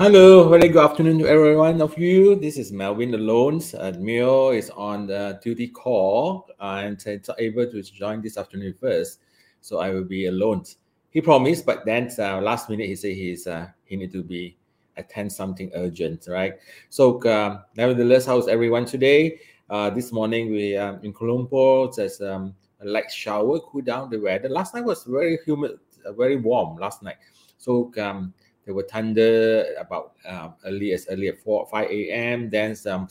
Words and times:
Hello, 0.00 0.48
very 0.48 0.68
good 0.68 0.82
afternoon 0.82 1.18
to 1.18 1.26
everyone 1.26 1.82
of 1.82 1.98
you. 1.98 2.34
This 2.34 2.56
is 2.56 2.72
Melvin 2.72 3.12
Alone. 3.12 3.60
Uh, 3.78 3.92
Mio 3.98 4.48
is 4.48 4.70
on 4.70 5.06
the 5.06 5.38
duty 5.44 5.68
call 5.68 6.48
and 6.58 6.98
it's 7.04 7.28
able 7.38 7.70
to 7.70 7.82
join 7.82 8.22
this 8.22 8.38
afternoon 8.38 8.72
first, 8.80 9.20
so 9.60 9.78
I 9.78 9.90
will 9.90 10.04
be 10.04 10.28
alone. 10.28 10.64
He 11.10 11.20
promised, 11.20 11.66
but 11.66 11.84
then 11.84 12.10
uh, 12.18 12.40
last 12.40 12.70
minute 12.70 12.86
he 12.86 12.96
said 12.96 13.12
he's 13.12 13.46
uh, 13.46 13.66
he 13.84 13.96
need 13.96 14.10
to 14.12 14.22
be 14.22 14.56
attend 14.96 15.30
something 15.30 15.70
urgent, 15.74 16.28
right? 16.30 16.54
So, 16.88 17.22
um, 17.30 17.64
nevertheless, 17.76 18.24
how's 18.24 18.48
everyone 18.48 18.86
today? 18.86 19.38
Uh, 19.68 19.90
this 19.90 20.12
morning 20.12 20.50
we 20.50 20.78
um, 20.78 21.00
in 21.02 21.12
Colombo, 21.12 21.92
there's 21.92 22.22
um, 22.22 22.54
a 22.80 22.86
light 22.86 23.12
shower, 23.12 23.60
cool 23.60 23.82
down 23.82 24.08
the 24.08 24.18
weather. 24.18 24.48
Last 24.48 24.72
night 24.72 24.84
was 24.84 25.04
very 25.04 25.40
humid, 25.44 25.78
uh, 26.06 26.12
very 26.12 26.36
warm 26.36 26.78
last 26.78 27.02
night. 27.02 27.16
So 27.58 27.92
um, 27.98 28.32
there 28.70 28.76
were 28.76 28.86
thunder 28.88 29.74
about 29.80 30.12
uh, 30.24 30.50
early 30.64 30.92
as 30.92 31.08
early 31.10 31.26
at 31.26 31.42
4 31.42 31.66
5 31.66 31.90
a.m. 31.90 32.48
Then 32.50 32.76
some 32.76 33.08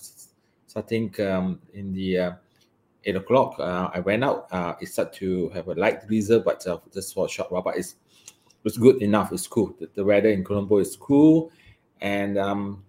starting 0.68 1.14
um, 1.20 1.60
in 1.74 1.92
the 1.92 2.18
uh, 2.18 2.32
8 3.04 3.18
o'clock, 3.18 3.56
uh, 3.60 3.90
I 3.94 4.00
went 4.00 4.24
out. 4.24 4.48
Uh, 4.54 4.76
it 4.80 4.88
started 4.88 5.14
to 5.20 5.50
have 5.50 5.68
a 5.68 5.74
light 5.74 6.08
drizzle, 6.08 6.40
but 6.40 6.66
uh, 6.66 6.78
just 6.94 7.14
for 7.14 7.26
a 7.26 7.30
short 7.30 7.52
while. 7.52 7.62
But 7.62 7.76
it's 7.76 7.96
it's 8.64 8.78
good 8.78 9.02
enough. 9.02 9.34
It's 9.34 9.48
cool. 9.48 9.76
The, 9.78 9.90
the 9.96 10.06
weather 10.06 10.30
in 10.30 10.46
Colombo 10.46 10.78
is 10.78 10.96
cool, 10.96 11.52
and 12.00 12.38
um, 12.38 12.86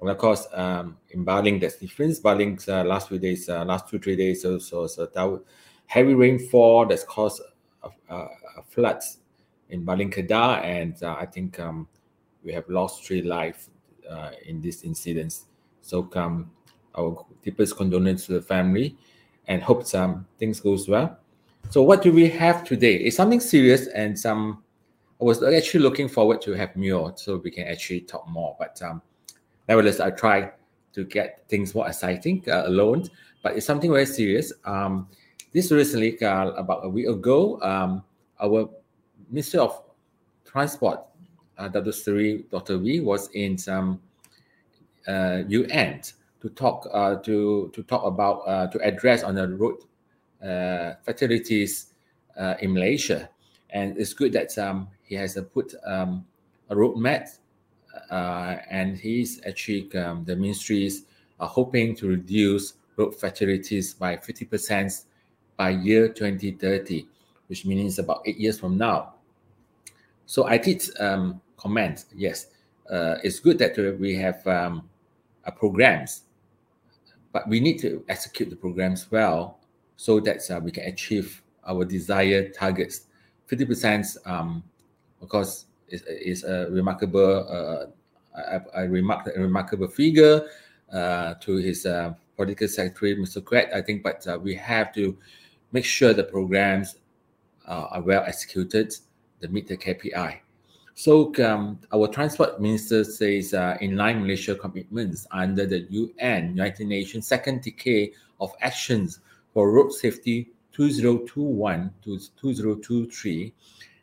of 0.00 0.16
course, 0.16 0.46
um, 0.52 0.98
in 1.10 1.24
Baling, 1.24 1.58
there's 1.58 1.74
difference. 1.74 2.20
Baling 2.20 2.60
uh, 2.68 2.84
last 2.84 3.08
few 3.08 3.18
days, 3.18 3.48
uh, 3.48 3.64
last 3.64 3.88
two 3.88 3.98
three 3.98 4.14
days, 4.14 4.42
so 4.42 4.60
so, 4.60 4.86
that 4.86 5.40
heavy 5.86 6.14
rainfall 6.14 6.86
that's 6.86 7.02
caused 7.02 7.42
a, 7.82 7.88
a, 8.14 8.16
a 8.16 8.62
floods 8.68 9.18
in 9.72 9.84
Baling 9.84 10.12
and 10.30 11.02
uh, 11.02 11.16
I 11.18 11.26
think 11.26 11.58
um, 11.58 11.88
we 12.44 12.52
have 12.52 12.68
lost 12.68 13.04
three 13.04 13.22
lives 13.22 13.70
uh, 14.08 14.30
in 14.46 14.60
this 14.60 14.82
incident. 14.82 15.40
So 15.80 16.08
um, 16.14 16.50
our 16.96 17.24
deepest 17.42 17.76
condolences 17.76 18.26
to 18.26 18.34
the 18.34 18.42
family 18.42 18.96
and 19.48 19.62
hope 19.62 19.84
some 19.84 20.26
things 20.38 20.60
goes 20.60 20.88
well. 20.88 21.18
So 21.70 21.82
what 21.82 22.02
do 22.02 22.12
we 22.12 22.28
have 22.28 22.64
today? 22.64 22.96
It's 22.96 23.16
something 23.16 23.40
serious 23.40 23.86
and 23.88 24.18
some 24.18 24.62
I 25.20 25.24
was 25.24 25.40
actually 25.40 25.84
looking 25.84 26.08
forward 26.08 26.42
to 26.42 26.52
have 26.52 26.74
more 26.74 27.12
so 27.16 27.36
we 27.36 27.52
can 27.52 27.68
actually 27.68 28.00
talk 28.00 28.28
more. 28.28 28.56
But 28.58 28.82
um, 28.82 29.00
nevertheless, 29.68 30.00
I 30.00 30.10
try 30.10 30.50
to 30.94 31.04
get 31.04 31.44
things 31.48 31.76
more 31.76 31.86
exciting 31.86 32.42
uh, 32.48 32.64
alone. 32.66 33.04
But 33.40 33.56
it's 33.56 33.64
something 33.64 33.92
very 33.92 34.06
serious. 34.06 34.52
Um, 34.64 35.06
this 35.52 35.70
recently, 35.70 36.20
uh, 36.20 36.50
about 36.50 36.84
a 36.84 36.88
week 36.88 37.06
ago, 37.06 37.60
um, 37.62 38.02
our 38.40 38.68
Minister 39.30 39.60
of 39.60 39.84
Transport 40.44 41.00
uh, 41.58 41.68
Dr. 41.68 41.92
Sri 41.92 42.44
Dr. 42.50 42.78
Wee 42.78 43.00
was 43.00 43.28
in 43.30 43.58
some 43.58 44.00
uh, 45.06 45.42
UN 45.48 46.00
to 46.40 46.48
talk 46.50 46.88
uh, 46.92 47.16
to 47.16 47.70
to 47.74 47.82
talk 47.84 48.04
about 48.04 48.42
uh, 48.46 48.66
to 48.68 48.78
address 48.80 49.22
on 49.22 49.34
the 49.34 49.48
road 49.48 49.76
uh, 50.42 50.94
fatalities 51.02 51.94
uh, 52.38 52.54
in 52.60 52.72
Malaysia, 52.72 53.28
and 53.70 53.96
it's 53.98 54.12
good 54.12 54.32
that 54.32 54.56
um, 54.58 54.88
he 55.02 55.14
has 55.14 55.38
put 55.52 55.74
um, 55.86 56.24
a 56.70 56.74
roadmap, 56.74 57.28
uh, 58.10 58.56
and 58.70 58.96
he's 58.96 59.40
actually 59.46 59.92
um, 59.94 60.24
the 60.24 60.34
ministries 60.34 61.04
are 61.38 61.48
hoping 61.48 61.94
to 61.96 62.08
reduce 62.08 62.74
road 62.96 63.14
fatalities 63.14 63.94
by 63.94 64.16
fifty 64.16 64.44
percent 64.44 65.04
by 65.56 65.70
year 65.70 66.08
twenty 66.08 66.52
thirty, 66.52 67.06
which 67.46 67.64
means 67.64 67.98
about 67.98 68.22
eight 68.26 68.38
years 68.38 68.58
from 68.58 68.76
now. 68.76 69.14
So 70.32 70.46
I 70.46 70.56
did 70.56 70.82
um, 70.98 71.42
comment. 71.58 72.06
Yes, 72.16 72.46
uh, 72.90 73.16
it's 73.22 73.38
good 73.38 73.58
that 73.58 73.76
we 74.00 74.16
have 74.16 74.46
um, 74.46 74.88
programs, 75.58 76.22
but 77.32 77.46
we 77.46 77.60
need 77.60 77.78
to 77.80 78.02
execute 78.08 78.48
the 78.48 78.56
programs 78.56 79.10
well 79.10 79.58
so 79.96 80.20
that 80.20 80.40
uh, 80.50 80.58
we 80.58 80.70
can 80.70 80.84
achieve 80.84 81.42
our 81.68 81.84
desired 81.84 82.54
targets. 82.54 83.08
Fifty 83.44 83.66
percent, 83.66 84.06
um, 84.24 84.64
of 85.20 85.28
course, 85.28 85.66
is, 85.88 86.00
is 86.08 86.44
a 86.44 86.66
remarkable. 86.70 87.46
Uh, 87.46 88.40
I, 88.74 88.80
I 88.80 88.82
remarked 88.84 89.28
a 89.36 89.38
remarkable 89.38 89.88
figure 89.88 90.48
uh, 90.90 91.34
to 91.42 91.56
his 91.56 91.84
uh, 91.84 92.14
political 92.38 92.68
secretary, 92.68 93.16
Mr. 93.16 93.44
Quet, 93.44 93.70
I 93.74 93.82
think, 93.82 94.02
but 94.02 94.26
uh, 94.26 94.38
we 94.42 94.54
have 94.54 94.94
to 94.94 95.14
make 95.72 95.84
sure 95.84 96.14
the 96.14 96.24
programs 96.24 96.96
are 97.66 98.00
well 98.00 98.24
executed 98.26 98.94
to 99.42 99.48
meet 99.48 99.68
the 99.68 99.76
KPI. 99.76 100.38
So 100.94 101.32
um, 101.44 101.78
our 101.92 102.06
transport 102.06 102.60
minister 102.60 103.02
says 103.04 103.54
uh, 103.54 103.76
in 103.80 103.96
line 103.96 104.20
Malaysia 104.22 104.54
commitments 104.54 105.26
under 105.30 105.66
the 105.66 105.86
UN 105.90 106.50
United 106.50 106.86
Nations 106.86 107.26
second 107.26 107.62
decade 107.62 108.12
of 108.40 108.52
actions 108.60 109.20
for 109.54 109.72
road 109.72 109.92
safety 109.92 110.50
2021 110.72 111.90
to 112.04 112.18
2023 112.40 113.52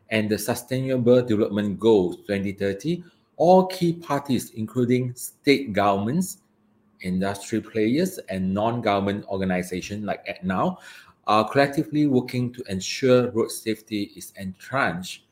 and 0.10 0.30
the 0.30 0.38
Sustainable 0.38 1.22
Development 1.22 1.80
Goals 1.80 2.18
2030, 2.28 3.04
all 3.38 3.68
key 3.68 3.94
parties, 3.94 4.52
including 4.52 5.14
state 5.14 5.72
governments, 5.72 6.40
industry 7.02 7.62
players, 7.62 8.18
and 8.30 8.54
non-government 8.54 9.26
organizations 9.30 10.04
like 10.04 10.26
ActNow, 10.26 10.78
are 11.28 11.48
collectively 11.48 12.08
working 12.08 12.52
to 12.52 12.64
ensure 12.70 13.30
road 13.32 13.52
safety 13.52 14.12
is 14.16 14.34
entrenched 14.38 15.24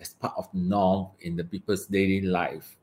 as 0.00 0.14
part 0.14 0.34
of 0.36 0.50
the 0.52 0.60
norm 0.60 1.08
in 1.20 1.36
the 1.36 1.44
people's 1.44 1.86
daily 1.86 2.20
life. 2.20 2.76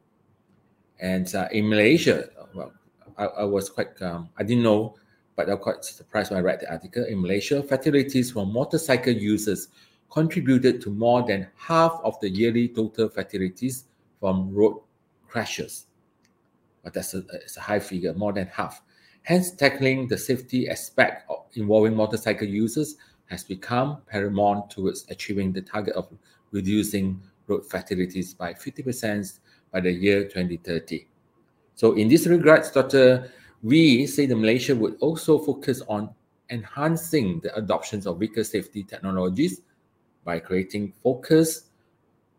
And 1.00 1.34
uh, 1.36 1.48
in 1.52 1.70
Malaysia, 1.70 2.30
well, 2.54 2.72
I, 3.18 3.26
I 3.26 3.44
was 3.44 3.70
quite, 3.70 4.02
um, 4.02 4.30
I 4.38 4.44
didn't 4.44 4.64
know, 4.64 4.96
but 5.36 5.50
I 5.50 5.54
was 5.54 5.64
quite 5.64 5.86
surprised 5.86 6.32
when 6.32 6.40
I 6.40 6.44
read 6.44 6.62
the 6.62 6.72
article. 6.72 7.06
In 7.06 7.22
Malaysia, 7.22 7.62
fatalities 7.62 8.32
from 8.32 8.54
motorcycle 8.54 9.14
users 9.14 9.68
contributed 10.10 10.82
to 10.82 10.92
more 10.92 11.24
than 11.26 11.48
half 11.58 12.00
of 12.04 12.20
the 12.20 12.30
yearly 12.30 12.68
total 12.68 13.10
fatalities 13.10 13.86
from 14.20 14.54
road 14.54 14.80
crashes. 15.28 15.88
But 16.84 16.94
that's 16.94 17.14
a, 17.14 17.24
a 17.58 17.60
high 17.60 17.80
figure, 17.80 18.14
more 18.14 18.34
than 18.34 18.48
half. 18.48 18.82
Hence, 19.24 19.52
tackling 19.52 20.08
the 20.08 20.18
safety 20.18 20.70
aspect 20.70 21.32
involving 21.56 21.96
motorcycle 21.96 22.48
users 22.48 22.98
has 23.28 23.44
become 23.44 24.02
paramount 24.08 24.70
towards 24.70 25.06
achieving 25.10 25.52
the 25.52 25.62
target 25.62 25.96
of 25.96 26.10
reducing 26.54 27.20
road 27.48 27.66
fatalities 27.70 28.34
by 28.34 28.54
50% 28.54 29.40
by 29.72 29.82
the 29.82 29.92
year 29.92 30.24
2030. 30.24 31.06
So 31.76 31.94
in 31.94 32.08
this 32.08 32.28
regard, 32.28 32.64
Dr. 32.74 33.30
Wee 33.62 34.06
say 34.08 34.26
the 34.26 34.36
Malaysia 34.36 34.76
would 34.76 34.96
also 35.02 35.40
focus 35.40 35.82
on 35.90 36.14
enhancing 36.50 37.40
the 37.42 37.54
adoption 37.56 38.02
of 38.06 38.20
vehicle 38.20 38.44
safety 38.44 38.84
technologies 38.84 39.62
by 40.24 40.40
creating 40.40 40.94
focus 41.04 41.70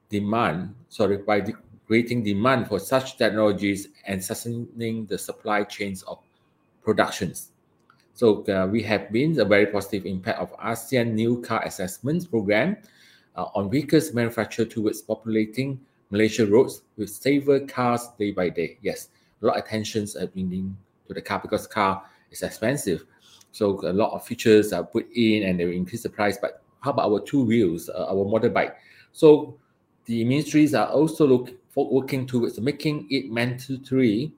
demand, 0.09 0.75
sorry, 0.89 1.19
by 1.19 1.41
de- 1.41 1.53
creating 1.87 2.23
demand 2.23 2.69
for 2.69 2.79
such 2.79 3.19
technologies 3.19 3.89
and 4.07 4.23
sustaining 4.23 5.05
the 5.07 5.19
supply 5.19 5.65
chains 5.65 6.03
of 6.05 6.19
productions. 6.83 7.51
So 8.15 8.45
uh, 8.47 8.69
we 8.71 8.83
have 8.85 9.11
been 9.11 9.41
a 9.41 9.45
very 9.45 9.67
positive 9.67 10.07
impact 10.07 10.39
of 10.39 10.57
ASEAN 10.59 11.13
New 11.13 11.43
Car 11.43 11.65
Assessment 11.65 12.31
Program 12.31 12.77
uh, 13.37 13.47
on 13.55 13.71
vehicles 13.71 14.13
manufactured 14.13 14.71
towards 14.71 15.03
populating 15.03 15.81
Malaysia 16.11 16.47
roads 16.47 16.83
with 16.97 17.11
safer 17.11 17.61
cars 17.61 18.09
day 18.19 18.31
by 18.31 18.49
day. 18.49 18.79
Yes, 18.83 19.09
a 19.43 19.47
lot 19.47 19.57
of 19.57 19.65
attention 19.65 20.07
are 20.21 20.27
being 20.29 20.77
to 21.09 21.15
the 21.15 21.23
car 21.23 21.41
because 21.41 21.67
car 21.67 22.05
is 22.31 22.43
expensive. 22.43 23.05
So 23.53 23.81
a 23.87 23.93
lot 23.93 24.13
of 24.13 24.25
features 24.27 24.73
are 24.73 24.85
put 24.85 25.07
in 25.15 25.45
and 25.45 25.59
they 25.59 25.65
increase 25.75 26.03
the 26.03 26.11
price. 26.11 26.39
But 26.39 26.63
how 26.81 26.91
about 26.91 27.11
our 27.11 27.21
two 27.21 27.45
wheels, 27.45 27.89
uh, 27.89 28.07
our 28.09 28.25
motorbike? 28.25 28.75
So 29.13 29.59
the 30.07 30.25
ministries 30.25 30.75
are 30.75 30.89
also 30.89 31.27
look, 31.27 31.51
for 31.71 31.89
working 31.91 32.27
towards 32.27 32.61
making 32.61 33.07
it 33.11 33.31
mandatory 33.31 34.33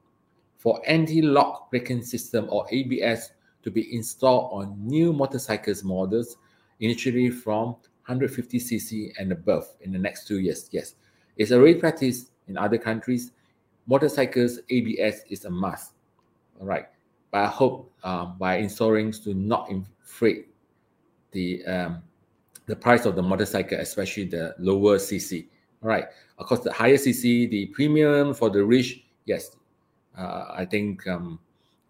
for 0.59 0.81
anti-lock 0.87 1.71
braking 1.71 2.03
system 2.03 2.47
or 2.51 2.67
ABS 2.71 3.33
to 3.63 3.71
be 3.71 3.95
installed 3.95 4.51
on 4.53 4.77
new 4.87 5.13
motorcycles 5.13 5.85
models 5.85 6.37
initially 6.81 7.31
from 7.31 7.77
150cc 8.09 9.13
and 9.19 9.33
above 9.33 9.69
in 9.81 9.93
the 9.93 9.99
next 9.99 10.27
two 10.27 10.41
years. 10.41 10.69
Yes, 10.73 10.95
it's 11.37 11.53
already 11.53 11.75
practiced 11.75 12.31
in 12.49 12.57
other 12.57 12.79
countries. 12.79 13.33
motorcycles 13.87 14.61
ABS 14.71 15.23
is 15.31 15.45
a 15.45 15.51
must. 15.51 15.93
All 16.61 16.67
right, 16.67 16.87
but 17.31 17.39
I 17.45 17.47
hope 17.47 17.93
um, 18.03 18.37
by 18.39 18.57
installing 18.57 19.13
to 19.13 19.35
not 19.35 19.71
inflate 19.71 20.49
the 21.33 21.65
um, 21.67 22.03
the 22.67 22.75
price 22.75 23.05
of 23.07 23.15
the 23.15 23.23
motorcycle, 23.23 23.79
especially 23.79 24.25
the 24.25 24.55
lower 24.59 24.99
CC. 24.99 25.47
All 25.83 25.89
right, 25.89 26.07
of 26.39 26.47
course, 26.47 26.61
the 26.61 26.73
higher 26.73 26.97
CC, 26.97 27.49
the 27.49 27.67
premium 27.67 28.35
for 28.35 28.51
the 28.51 28.65
rich, 28.65 29.05
yes, 29.25 29.57
uh, 30.19 30.47
I 30.57 30.65
think 30.65 31.07
um, 31.07 31.39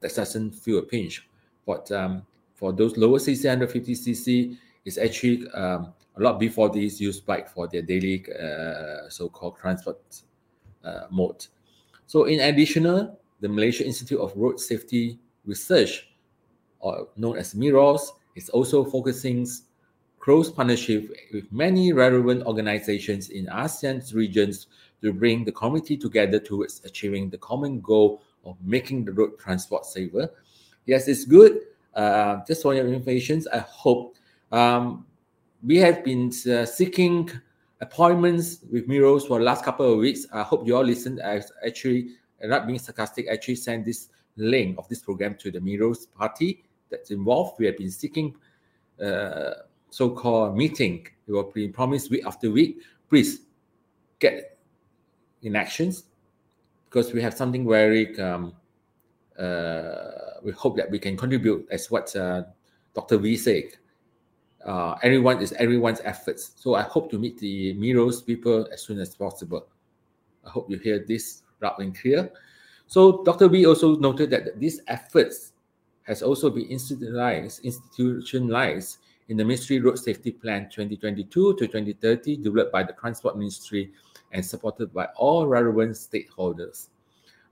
that 0.00 0.14
doesn't 0.14 0.52
feel 0.52 0.78
a 0.78 0.82
pinch. 0.82 1.26
But 1.64 1.90
um, 1.92 2.26
for 2.54 2.72
those 2.72 2.96
lower 2.96 3.18
CC, 3.18 3.44
150 3.44 3.94
CC, 3.94 4.56
it's 4.84 4.98
actually 4.98 5.48
um, 5.50 5.92
a 6.16 6.22
lot 6.22 6.40
before 6.40 6.70
these 6.70 7.00
use 7.00 7.20
bike 7.20 7.48
for 7.48 7.68
their 7.68 7.82
daily 7.82 8.24
uh, 8.32 9.08
so-called 9.08 9.58
transport 9.58 10.00
uh, 10.84 11.06
mode. 11.10 11.46
So 12.06 12.24
in 12.24 12.40
additional, 12.40 13.18
the 13.40 13.48
Malaysia 13.48 13.84
Institute 13.84 14.18
of 14.20 14.32
Road 14.36 14.58
Safety 14.58 15.18
Research, 15.44 16.08
or 16.80 17.08
known 17.16 17.38
as 17.38 17.54
MIROS, 17.54 18.12
is 18.34 18.48
also 18.48 18.84
focusing 18.84 19.46
close 20.18 20.50
partnership 20.50 21.08
with 21.32 21.50
many 21.52 21.92
relevant 21.92 22.44
organizations 22.46 23.30
in 23.30 23.46
ASEAN's 23.46 24.14
regions 24.14 24.66
to 25.02 25.12
bring 25.12 25.44
the 25.44 25.52
community 25.52 25.96
together 25.96 26.40
towards 26.40 26.82
achieving 26.84 27.30
the 27.30 27.38
common 27.38 27.80
goal 27.80 28.22
of 28.44 28.56
making 28.64 29.04
the 29.04 29.12
road 29.12 29.38
transport 29.38 29.84
safer. 29.84 30.28
Yes, 30.86 31.08
it's 31.08 31.24
good. 31.24 31.60
Uh, 31.94 32.40
just 32.46 32.62
for 32.62 32.74
your 32.74 32.86
information, 32.88 33.42
I 33.52 33.58
hope 33.58 34.16
um, 34.52 35.06
we 35.62 35.76
have 35.79 36.05
been 36.05 36.32
uh, 36.50 36.64
seeking 36.67 37.31
appointments 37.81 38.61
with 38.70 38.88
Miros 38.88 39.26
for 39.26 39.38
the 39.38 39.44
last 39.44 39.64
couple 39.64 39.93
of 39.93 39.99
weeks. 39.99 40.26
I 40.32 40.43
hope 40.43 40.67
you 40.67 40.76
all 40.76 40.85
listened. 40.85 41.20
I 41.23 41.43
actually, 41.67 42.11
not 42.43 42.67
being 42.67 42.79
sarcastic, 42.79 43.29
actually 43.29 43.56
sent 43.56 43.85
this 43.85 44.08
link 44.37 44.79
of 44.79 44.88
this 44.88 45.00
program 45.00 45.35
to 45.37 45.50
the 45.50 45.58
Miros 45.58 46.06
party 46.14 46.64
that's 46.91 47.11
involved. 47.11 47.58
We 47.58 47.67
have 47.67 47.76
been 47.76 47.91
seeking 47.91 48.35
uh, 49.03 49.50
so-called 49.91 50.56
meeting. 50.56 51.06
We 51.26 51.35
will 51.35 51.50
be 51.50 51.69
promised 51.69 52.11
week 52.11 52.25
after 52.26 52.50
week. 52.50 52.81
Please 53.09 53.41
get 54.19 54.59
in 55.43 55.56
actions 55.56 56.05
because 56.88 57.12
we 57.12 57.23
have 57.23 57.35
something 57.35 57.69
very. 57.69 58.19
Um, 58.19 58.55
uh, 59.38 60.41
we 60.43 60.52
hope 60.52 60.76
that 60.76 60.91
we 60.91 60.99
can 60.99 61.17
contribute 61.17 61.67
as 61.70 61.91
what 61.91 62.14
uh, 62.17 62.44
Dr. 62.94 63.19
Wee 63.19 63.37
said 63.37 63.64
uh, 64.66 64.96
everyone 65.02 65.40
is 65.40 65.52
everyone's 65.52 66.00
efforts. 66.04 66.52
So 66.56 66.74
I 66.74 66.82
hope 66.82 67.10
to 67.12 67.18
meet 67.18 67.38
the 67.38 67.74
Miros 67.74 68.24
people 68.24 68.66
as 68.72 68.82
soon 68.82 68.98
as 68.98 69.14
possible. 69.14 69.66
I 70.44 70.50
hope 70.50 70.70
you 70.70 70.78
hear 70.78 71.04
this 71.06 71.42
loud 71.62 71.78
and 71.78 71.96
clear. 71.96 72.30
So 72.86 73.24
Dr. 73.24 73.48
B 73.48 73.64
also 73.66 73.96
noted 73.96 74.30
that 74.30 74.58
these 74.58 74.80
efforts 74.88 75.52
has 76.02 76.22
also 76.22 76.50
been 76.50 76.66
institutionalized, 76.66 77.64
institutionalized 77.64 78.98
in 79.28 79.36
the 79.36 79.44
Ministry 79.44 79.80
Road 79.80 79.98
Safety 79.98 80.30
Plan 80.30 80.68
2022 80.70 81.54
to 81.54 81.66
2030 81.66 82.36
developed 82.36 82.72
by 82.72 82.82
the 82.82 82.92
Transport 82.92 83.36
Ministry 83.36 83.92
and 84.32 84.44
supported 84.44 84.92
by 84.92 85.06
all 85.16 85.46
relevant 85.46 85.92
stakeholders. 85.92 86.88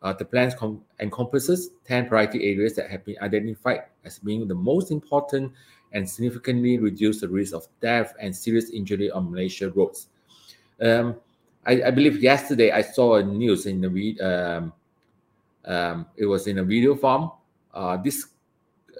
Uh, 0.02 0.12
the 0.12 0.24
plan 0.24 0.52
encompasses 1.00 1.70
10 1.86 2.08
priority 2.08 2.52
areas 2.52 2.76
that 2.76 2.90
have 2.90 3.04
been 3.04 3.16
identified 3.22 3.84
as 4.04 4.18
being 4.18 4.46
the 4.46 4.54
most 4.54 4.90
important 4.90 5.50
and 5.94 6.08
significantly 6.08 6.78
reduce 6.78 7.20
the 7.20 7.28
risk 7.28 7.54
of 7.54 7.66
death 7.80 8.14
and 8.20 8.34
serious 8.34 8.70
injury 8.70 9.10
on 9.10 9.30
Malaysia 9.30 9.70
roads. 9.70 10.08
Um, 10.82 11.16
I, 11.64 11.84
I, 11.84 11.90
believe 11.90 12.22
yesterday 12.22 12.72
I 12.72 12.82
saw 12.82 13.14
a 13.14 13.22
news 13.22 13.66
in 13.66 13.80
the 13.80 14.20
um, 14.20 14.72
um, 15.64 16.06
it 16.16 16.26
was 16.26 16.46
in 16.46 16.58
a 16.58 16.64
video 16.64 16.94
form. 16.94 17.30
Uh, 17.72 17.96
this 17.96 18.26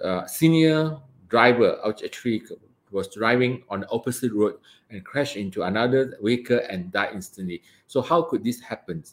uh, 0.03 0.25
senior 0.25 0.97
driver 1.27 1.77
actually 1.85 2.43
was 2.91 3.13
driving 3.13 3.63
on 3.69 3.81
the 3.81 3.89
opposite 3.89 4.31
road 4.33 4.55
and 4.89 5.03
crashed 5.03 5.35
into 5.35 5.63
another 5.63 6.17
vehicle 6.21 6.61
and 6.69 6.91
died 6.91 7.09
instantly. 7.13 7.61
So 7.87 8.01
how 8.01 8.23
could 8.23 8.43
this 8.43 8.61
happen? 8.61 9.03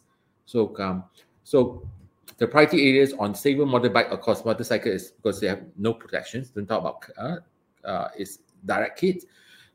So 0.47 0.75
um, 0.79 1.05
so 1.45 1.87
the 2.39 2.47
priority 2.47 2.89
areas 2.89 3.13
on 3.19 3.35
saver 3.35 3.65
motorbike, 3.65 4.11
of 4.11 4.21
course, 4.21 4.45
motorcycle 4.45 4.93
is 4.93 5.11
because 5.11 5.41
they 5.41 5.49
have 5.49 5.63
no 5.77 5.93
protections. 5.93 6.51
Don't 6.51 6.67
talk 6.67 6.81
about 6.81 7.05
uh, 7.19 7.37
uh, 7.85 8.09
is 8.17 8.41
direct 8.65 8.99
kit. 8.99 9.25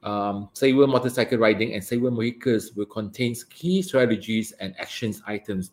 Um, 0.04 0.50
Saver 0.54 0.88
motorcycle 0.88 1.38
riding 1.38 1.74
and 1.74 1.84
Saver 1.84 2.12
vehicles 2.12 2.74
will 2.74 2.86
contain 2.86 3.36
key 3.50 3.82
strategies 3.82 4.52
and 4.54 4.76
actions 4.80 5.22
items 5.26 5.72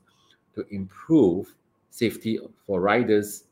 to 0.55 0.67
improve 0.71 1.55
safety 1.91 2.39
for 2.67 2.81
riders 2.81 3.45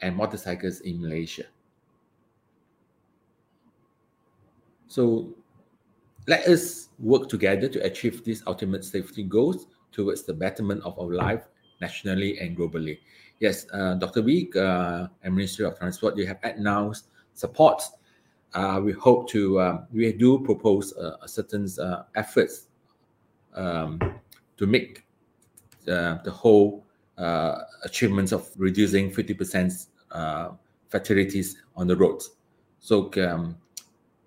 and 0.00 0.16
motorcycles 0.16 0.80
in 0.80 1.00
Malaysia. 1.00 1.44
So 4.88 5.34
let 6.26 6.46
us 6.46 6.88
work 6.98 7.28
together 7.28 7.68
to 7.68 7.84
achieve 7.84 8.24
these 8.24 8.42
ultimate 8.46 8.84
safety 8.84 9.22
goals 9.22 9.66
towards 9.92 10.22
the 10.22 10.32
betterment 10.32 10.82
of 10.84 10.98
our 10.98 11.12
life 11.12 11.44
nationally 11.80 12.38
and 12.38 12.56
globally. 12.56 12.98
Yes, 13.40 13.66
uh, 13.72 13.94
Dr. 13.94 14.22
Week 14.22 14.54
uh, 14.56 15.08
and 15.22 15.34
Ministry 15.34 15.66
of 15.66 15.78
Transport, 15.78 16.16
you 16.16 16.26
have 16.26 16.38
announced 16.42 17.08
support, 17.34 17.82
uh, 18.54 18.80
we 18.82 18.92
hope 18.92 19.28
to 19.30 19.60
um, 19.60 19.86
we 19.92 20.12
do 20.12 20.38
propose 20.38 20.92
uh, 20.96 21.16
a 21.22 21.28
certain 21.28 21.68
uh, 21.80 22.04
efforts 22.14 22.68
um, 23.54 24.00
to 24.56 24.66
make 24.66 25.04
uh, 25.88 26.18
the 26.22 26.30
whole 26.30 26.86
uh, 27.18 27.62
achievements 27.84 28.32
of 28.32 28.48
reducing 28.56 29.10
50% 29.10 29.86
uh, 30.12 30.50
fatalities 30.88 31.62
on 31.76 31.86
the 31.86 31.96
roads. 31.96 32.30
So, 32.78 33.10
um, 33.18 33.56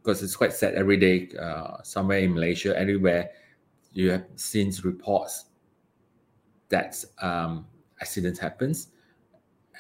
because 0.02 0.24
it's 0.24 0.36
quite 0.36 0.54
sad 0.54 0.76
every 0.76 0.96
day, 0.96 1.30
somewhere 1.84 2.20
in 2.20 2.34
Malaysia, 2.34 2.78
everywhere, 2.80 3.30
you 3.92 4.12
have 4.12 4.26
seen 4.36 4.72
reports 4.84 5.46
that 6.70 7.04
um, 7.22 7.66
accidents 8.00 8.40
happens. 8.40 8.88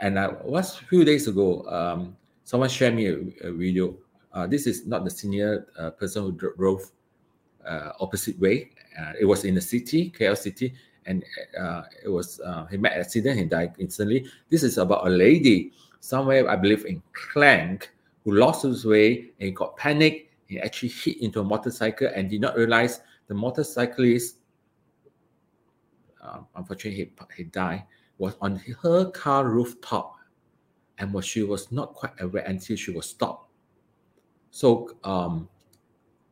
And 0.01 0.19
I 0.19 0.27
was 0.44 0.81
a 0.81 0.83
few 0.85 1.06
days 1.06 1.27
ago, 1.27 1.63
um, 1.69 2.18
someone 2.47 2.69
shared 2.69 2.95
me 2.95 3.07
a, 3.07 3.49
a 3.49 3.51
video. 3.51 3.97
Uh, 4.31 4.47
this 4.47 4.67
is 4.67 4.88
not 4.88 5.03
the 5.03 5.11
senior 5.11 5.67
uh, 5.77 5.89
person 5.89 6.23
who 6.23 6.31
drove 6.31 6.89
uh, 7.67 7.91
opposite 7.99 8.39
way. 8.39 8.71
Uh, 8.97 9.11
it 9.19 9.25
was 9.25 9.44
in 9.44 9.53
the 9.53 9.59
city, 9.59 10.13
KL 10.17 10.38
city, 10.38 10.73
and 11.05 11.25
uh, 11.59 11.81
it 12.01 12.07
was 12.07 12.39
uh, 12.39 12.65
he 12.67 12.77
met 12.77 12.94
accident. 12.94 13.38
He 13.38 13.44
died 13.44 13.73
instantly. 13.79 14.25
This 14.50 14.63
is 14.63 14.77
about 14.77 15.05
a 15.05 15.10
lady 15.10 15.74
somewhere, 16.00 16.50
I 16.50 16.55
believe, 16.55 16.86
in 16.86 17.03
Klang, 17.12 17.81
who 18.24 18.31
lost 18.31 18.63
his 18.63 18.86
way 18.86 19.31
and 19.41 19.53
got 19.53 19.75
panicked. 19.75 20.31
He 20.48 20.57
actually 20.62 20.89
hit 20.89 21.22
into 21.22 21.41
a 21.41 21.43
motorcycle 21.43 22.10
and 22.15 22.29
did 22.29 22.39
not 22.39 22.55
realize 22.55 23.01
the 23.27 23.33
motorcyclist. 23.33 24.38
unfortunately, 26.55 27.12
he, 27.12 27.12
he 27.36 27.43
died. 27.43 27.83
Was 28.19 28.36
on 28.39 28.55
her 28.81 29.12
car 29.12 29.50
rooftop 29.50 30.16
and 30.98 31.13
what 31.13 31.25
she 31.25 31.44
was 31.44 31.72
not 31.72 31.94
quite 31.94 32.13
aware 32.20 32.44
until 32.44 32.75
she 32.75 32.92
was 32.92 33.10
stopped. 33.10 33.50
So 34.51 34.92
um, 35.04 35.48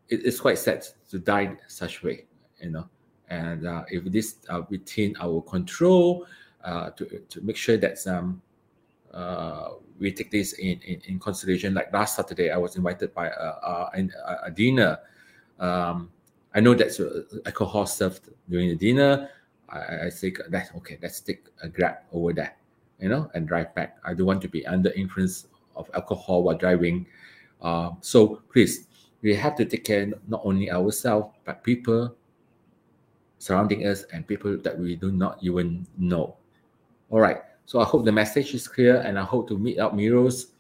it, 0.10 0.26
it's 0.26 0.40
quite 0.40 0.58
sad 0.58 0.86
to 1.12 1.20
die 1.20 1.58
such 1.68 2.04
way, 2.04 2.26
you 2.62 2.72
know. 2.72 2.90
And 3.30 3.68
uh, 3.68 3.84
if 3.90 4.04
this 4.06 4.38
uh, 4.50 4.62
within 4.70 5.16
our 5.20 5.42
control, 5.42 6.26
uh, 6.64 6.90
to 6.92 7.22
to 7.30 7.42
make 7.42 7.58
sure 7.58 7.78
that 7.78 8.06
um, 8.08 8.42
uh, 9.14 9.70
we 10.00 10.12
take 10.12 10.32
this 10.32 10.54
in, 10.54 10.80
in, 10.82 11.02
in, 11.06 11.20
consideration. 11.20 11.74
Like 11.74 11.94
last 11.94 12.16
Saturday, 12.16 12.52
I 12.52 12.58
was 12.58 12.76
invited 12.76 13.14
by 13.14 13.28
a, 13.28 13.32
a, 13.32 14.40
a 14.44 14.52
dinner. 14.52 15.00
Um, 15.60 16.12
I 16.54 16.60
know 16.60 16.74
that's 16.74 17.00
uh, 17.00 17.24
alcohol 17.46 17.86
served 17.86 18.30
during 18.50 18.70
the 18.70 18.76
dinner. 18.76 19.30
I, 19.70 20.06
I 20.06 20.10
say 20.10 20.34
that 20.50 20.70
okay, 20.78 20.98
let's 21.02 21.20
take 21.22 21.46
a 21.62 21.70
grab 21.70 21.98
over 22.12 22.34
there 22.34 22.56
you 23.00 23.10
know, 23.10 23.30
and 23.34 23.48
drive 23.48 23.74
back. 23.76 23.98
I 24.04 24.14
don't 24.14 24.28
want 24.28 24.42
to 24.44 24.48
be 24.48 24.66
under 24.66 24.92
influence 24.92 25.48
of 25.76 25.90
alcohol 25.94 26.44
while 26.44 26.58
driving. 26.58 27.06
Uh, 27.62 27.92
so 28.02 28.42
please, 28.52 28.88
we 29.22 29.36
have 29.36 29.56
to 29.56 29.66
take 29.66 29.84
care 29.84 30.08
not 30.28 30.42
only 30.44 30.72
ourselves 30.72 31.30
but 31.46 31.64
people 31.64 32.16
surrounding 33.40 33.86
us 33.86 34.04
and 34.14 34.26
people 34.28 34.58
that 34.58 34.78
we 34.78 34.96
do 34.96 35.12
not 35.12 35.38
even 35.42 35.86
know. 35.98 36.36
All 37.10 37.20
right. 37.20 37.42
So 37.66 37.80
I 37.80 37.84
hope 37.84 38.06
the 38.06 38.12
message 38.12 38.54
is 38.54 38.68
clear, 38.68 39.02
and 39.02 39.18
I 39.18 39.24
hope 39.24 39.48
to 39.50 39.58
meet 39.58 39.80
up 39.80 39.94
Miros, 39.94 40.54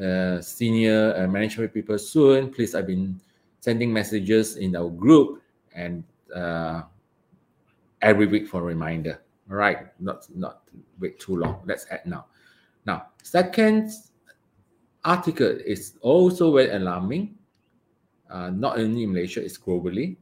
uh, 0.00 0.40
senior 0.40 1.14
uh, 1.16 1.26
management 1.28 1.72
people 1.72 1.98
soon. 1.98 2.50
Please, 2.50 2.74
I've 2.74 2.86
been 2.86 3.20
sending 3.60 3.92
messages 3.92 4.56
in 4.56 4.74
our 4.74 4.90
group 4.90 5.40
and 5.74 6.02
uh, 6.34 6.82
every 8.00 8.26
week 8.26 8.48
for 8.48 8.60
a 8.60 8.64
reminder. 8.64 9.21
All 9.50 9.56
right, 9.56 9.88
not 10.00 10.26
not 10.34 10.62
wait 10.98 11.18
too 11.18 11.36
long. 11.36 11.62
Let's 11.66 11.86
add 11.90 12.06
now. 12.06 12.26
Now, 12.86 13.08
second 13.22 13.90
article 15.04 15.58
is 15.64 15.94
also 16.00 16.54
very 16.54 16.70
alarming. 16.70 17.36
Uh, 18.30 18.50
not 18.50 18.78
only 18.78 19.04
in 19.04 19.12
Malaysia, 19.12 19.44
it's 19.44 19.58
globally. 19.58 20.16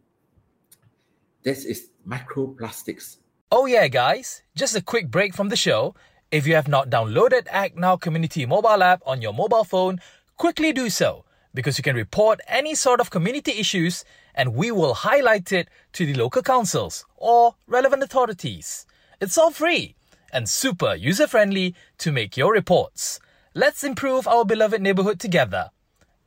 This 1.42 1.64
is 1.64 1.90
microplastics 2.06 3.20
Oh, 3.52 3.66
yeah, 3.66 3.88
guys, 3.88 4.44
just 4.54 4.76
a 4.76 4.80
quick 4.80 5.10
break 5.10 5.34
from 5.34 5.48
the 5.48 5.56
show. 5.56 5.96
If 6.30 6.46
you 6.46 6.54
have 6.54 6.68
not 6.68 6.88
downloaded 6.88 7.48
Act 7.50 7.76
Now 7.76 7.96
Community 7.96 8.46
mobile 8.46 8.80
app 8.80 9.02
on 9.04 9.20
your 9.20 9.32
mobile 9.32 9.64
phone, 9.64 9.98
quickly 10.36 10.72
do 10.72 10.88
so 10.88 11.24
because 11.52 11.76
you 11.76 11.82
can 11.82 11.96
report 11.96 12.38
any 12.46 12.76
sort 12.76 13.00
of 13.00 13.10
community 13.10 13.50
issues 13.58 14.04
and 14.36 14.54
we 14.54 14.70
will 14.70 14.94
highlight 14.94 15.50
it 15.50 15.68
to 15.94 16.06
the 16.06 16.14
local 16.14 16.42
councils 16.42 17.04
or 17.16 17.56
relevant 17.66 18.04
authorities. 18.04 18.86
It's 19.20 19.36
all 19.36 19.50
free 19.50 19.96
and 20.32 20.48
super 20.48 20.94
user 20.94 21.26
friendly 21.26 21.74
to 21.98 22.10
make 22.10 22.38
your 22.38 22.52
reports. 22.52 23.20
Let's 23.54 23.84
improve 23.84 24.26
our 24.26 24.46
beloved 24.46 24.80
neighborhood 24.80 25.20
together. 25.20 25.70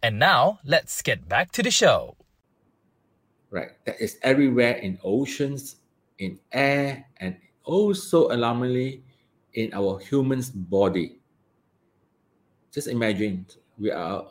And 0.04 0.20
now, 0.20 0.60
let's 0.64 1.02
get 1.02 1.28
back 1.28 1.52
to 1.54 1.64
the 1.64 1.72
show. 1.72 2.18
Right, 3.50 3.72
that 3.86 4.00
is 4.00 4.20
everywhere 4.22 4.74
in 4.74 5.00
oceans, 5.04 5.78
in 6.20 6.38
air, 6.52 7.06
and 7.18 7.36
also 7.64 8.30
alarmingly 8.32 9.02
in 9.56 9.74
our 9.74 9.98
human's 9.98 10.52
body. 10.52 11.18
Just 12.72 12.88
imagine 12.88 13.48
we 13.80 13.90
are 13.90 14.28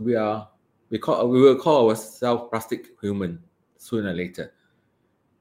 we 0.00 0.14
are 0.14 0.48
we 0.88 0.98
call 0.98 1.28
we 1.28 1.40
will 1.40 1.56
call 1.56 1.90
ourselves 1.90 2.44
plastic 2.48 2.86
human 3.02 3.40
sooner 3.76 4.10
or 4.10 4.14
later. 4.14 4.52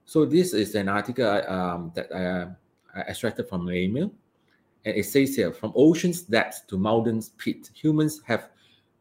So 0.06 0.26
this 0.26 0.54
is 0.54 0.76
an 0.76 0.88
article 0.88 1.26
um, 1.48 1.92
that 1.96 2.14
I, 2.14 2.44
I 2.44 2.48
extracted 3.02 3.48
from 3.50 3.70
email, 3.72 4.12
and 4.86 4.96
it 4.96 5.06
says 5.06 5.36
here: 5.36 5.52
from 5.52 5.74
ocean's 5.76 6.22
depths 6.22 6.62
to 6.68 6.78
mountains 6.78 7.30
pit, 7.38 7.70
humans 7.74 8.22
have 8.26 8.50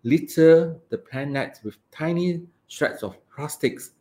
littered 0.02 0.80
the 0.90 0.98
planet 0.98 1.60
with 1.64 1.76
tiny 1.90 2.42
shreds 2.68 3.02
of 3.02 3.16
plastics. 3.34 3.92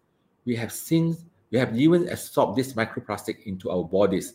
We 0.45 0.55
have 0.55 0.71
seen 0.71 1.17
we 1.51 1.59
have 1.59 1.77
even 1.77 2.09
absorbed 2.09 2.57
this 2.57 2.73
microplastic 2.73 3.43
into 3.43 3.69
our 3.69 3.83
bodies, 3.83 4.33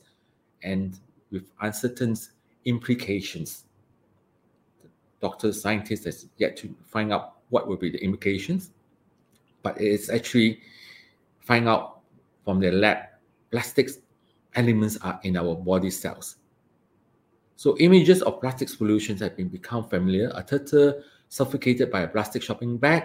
and 0.62 0.98
with 1.30 1.50
uncertain 1.60 2.16
implications. 2.64 3.64
Doctors, 5.20 5.60
scientists 5.60 6.04
has 6.04 6.26
yet 6.36 6.56
to 6.58 6.74
find 6.86 7.12
out 7.12 7.34
what 7.50 7.66
will 7.66 7.76
be 7.76 7.90
the 7.90 8.02
implications, 8.02 8.70
but 9.62 9.80
it's 9.80 10.08
actually 10.10 10.60
find 11.40 11.68
out 11.68 12.00
from 12.44 12.60
the 12.60 12.70
lab 12.70 12.98
plastics 13.50 13.98
elements 14.58 14.98
are 14.98 15.20
in 15.22 15.36
our 15.36 15.54
body 15.54 15.90
cells. 15.90 16.36
So 17.56 17.76
images 17.78 18.22
of 18.22 18.40
plastic 18.40 18.68
pollutions 18.76 19.20
have 19.20 19.36
been 19.36 19.48
become 19.48 19.84
familiar. 19.88 20.30
A 20.34 20.42
turtle 20.42 21.00
suffocated 21.28 21.90
by 21.90 22.02
a 22.02 22.08
plastic 22.08 22.42
shopping 22.42 22.76
bag, 22.76 23.04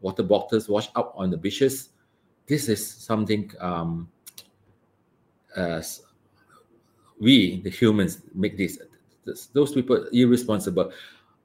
water 0.00 0.22
bottles 0.22 0.68
washed 0.68 0.90
up 0.94 1.12
on 1.16 1.30
the 1.30 1.36
beaches. 1.36 1.90
This 2.46 2.68
is 2.68 2.86
something 2.86 3.50
um, 3.60 4.08
we, 7.20 7.60
the 7.62 7.70
humans, 7.70 8.22
make 8.34 8.56
this. 8.56 8.78
Those 9.52 9.72
people 9.72 10.06
irresponsible. 10.12 10.92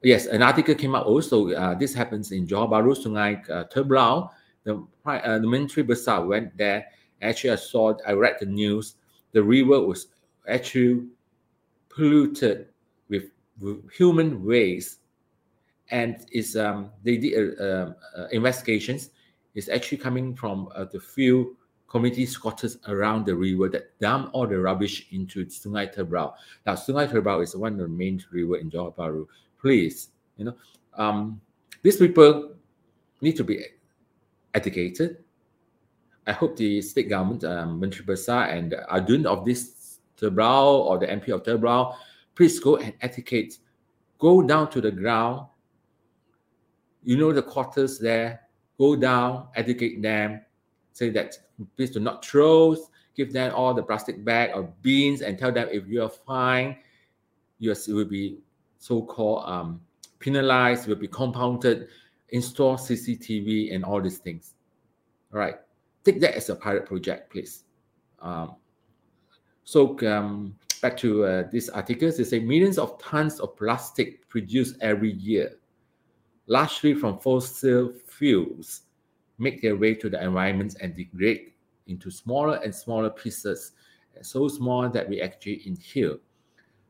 Yes, 0.02 0.26
an 0.26 0.42
article 0.42 0.74
came 0.74 0.94
out 0.94 1.06
also. 1.06 1.50
Uh, 1.50 1.74
this 1.74 1.94
happens 1.94 2.32
in 2.32 2.46
Johor 2.46 2.68
Bahru, 2.68 2.94
Sungai 2.96 3.40
uh. 3.48 4.28
The, 4.64 4.86
uh, 5.06 5.38
the 5.38 5.46
Menteri 5.46 5.82
Besar 5.82 6.26
went 6.26 6.56
there. 6.56 6.84
Actually, 7.22 7.50
I 7.50 7.56
saw, 7.56 7.94
I 8.06 8.12
read 8.12 8.36
the 8.40 8.46
news. 8.46 8.96
The 9.32 9.42
river 9.42 9.80
was 9.80 10.08
actually 10.48 11.06
polluted 11.88 12.68
with, 13.08 13.30
with 13.60 13.90
human 13.92 14.44
waste, 14.44 14.98
and 15.90 16.24
is 16.30 16.56
um 16.56 16.90
they 17.02 17.16
did 17.16 17.58
uh, 17.60 17.64
um, 17.64 17.94
uh, 18.16 18.26
investigations. 18.32 19.10
It's 19.54 19.68
actually 19.68 19.98
coming 19.98 20.36
from 20.36 20.68
uh, 20.74 20.84
the 20.84 21.00
few 21.00 21.56
community 21.88 22.24
squatters 22.24 22.78
around 22.86 23.26
the 23.26 23.34
river 23.34 23.68
that 23.68 23.98
dump 23.98 24.30
all 24.32 24.46
the 24.46 24.58
rubbish 24.58 25.08
into 25.10 25.44
Sungai 25.46 25.92
Tebrau. 25.92 26.32
Now, 26.64 26.74
Sungai 26.74 27.10
Tebrau 27.10 27.42
is 27.42 27.56
one 27.56 27.72
of 27.72 27.78
the 27.78 27.88
main 27.88 28.22
river 28.30 28.58
in 28.58 28.70
Johor 28.70 28.94
Bahru. 28.94 29.26
Please, 29.60 30.10
you 30.36 30.44
know, 30.44 30.54
um, 30.94 31.40
these 31.82 31.96
people 31.96 32.54
need 33.20 33.36
to 33.36 33.44
be 33.44 33.64
educated. 34.54 35.18
I 36.30 36.32
hope 36.32 36.56
the 36.56 36.80
state 36.80 37.08
government, 37.08 37.42
um, 37.42 37.80
Menteri 37.80 38.04
Besar 38.04 38.50
and 38.50 38.72
Adun 38.92 39.26
of 39.26 39.44
this 39.44 39.98
Tebrau 40.16 40.86
or 40.86 40.96
the 40.96 41.08
MP 41.08 41.34
of 41.34 41.42
Tebrau, 41.42 41.96
please 42.36 42.60
go 42.60 42.76
and 42.76 42.94
educate. 43.00 43.58
Go 44.16 44.40
down 44.40 44.70
to 44.70 44.80
the 44.80 44.92
ground. 44.92 45.48
You 47.02 47.16
know 47.16 47.32
the 47.32 47.42
quarters 47.42 47.98
there. 47.98 48.42
Go 48.78 48.94
down, 48.94 49.48
educate 49.56 50.00
them, 50.00 50.42
say 50.92 51.10
that 51.10 51.36
please 51.76 51.90
do 51.90 51.98
not 51.98 52.24
throw, 52.24 52.76
give 53.16 53.32
them 53.32 53.52
all 53.52 53.74
the 53.74 53.82
plastic 53.82 54.24
bag 54.24 54.52
or 54.54 54.72
beans 54.82 55.22
and 55.22 55.36
tell 55.36 55.50
them 55.50 55.66
if 55.72 55.88
you 55.88 56.00
are 56.00 56.08
fine, 56.08 56.76
you 57.58 57.74
will 57.88 58.04
be 58.04 58.38
so-called 58.78 59.42
um, 59.46 59.80
penalized, 60.20 60.86
will 60.86 60.94
be 60.94 61.08
compounded, 61.08 61.88
install 62.28 62.76
CCTV 62.76 63.74
and 63.74 63.84
all 63.84 64.00
these 64.00 64.18
things. 64.18 64.54
All 65.34 65.40
right, 65.40 65.56
take 66.10 66.20
that 66.20 66.34
as 66.34 66.50
a 66.50 66.56
pilot 66.56 66.86
project, 66.86 67.30
please. 67.30 67.64
Um, 68.20 68.56
so 69.64 69.96
um, 70.06 70.56
back 70.82 70.96
to 70.98 71.24
uh, 71.24 71.44
this 71.52 71.68
article, 71.68 72.10
they 72.10 72.24
say 72.24 72.40
millions 72.40 72.78
of 72.78 73.00
tons 73.00 73.40
of 73.40 73.56
plastic 73.56 74.28
produced 74.28 74.76
every 74.80 75.12
year, 75.12 75.56
largely 76.46 76.94
from 76.94 77.18
fossil 77.18 77.92
fuels, 78.06 78.82
make 79.38 79.62
their 79.62 79.76
way 79.76 79.94
to 79.94 80.10
the 80.10 80.22
environment 80.22 80.76
and 80.80 80.94
degrade 80.94 81.52
into 81.86 82.10
smaller 82.10 82.56
and 82.64 82.74
smaller 82.74 83.10
pieces, 83.10 83.72
so 84.22 84.48
small 84.48 84.88
that 84.88 85.08
we 85.08 85.20
actually 85.20 85.62
inhale. 85.66 86.18